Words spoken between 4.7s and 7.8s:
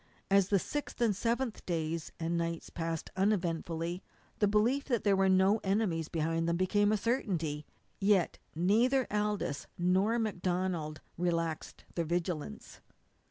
that there were no enemies behind them became a certainty.